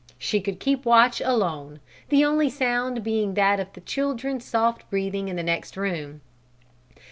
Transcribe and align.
She 0.17 0.41
could 0.41 0.59
keep 0.59 0.83
watch 0.83 1.21
alone, 1.23 1.79
the 2.09 2.25
only 2.25 2.49
sound 2.49 3.03
being 3.03 3.35
that 3.35 3.59
of 3.59 3.71
the 3.73 3.81
children's 3.81 4.45
soft 4.45 4.89
breathing 4.89 5.27
in 5.27 5.35
the 5.35 5.43
next 5.43 5.77
room. 5.77 6.21